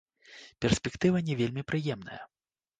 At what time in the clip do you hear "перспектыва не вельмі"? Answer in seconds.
0.65-1.67